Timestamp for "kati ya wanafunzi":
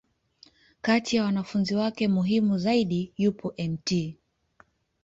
0.81-1.75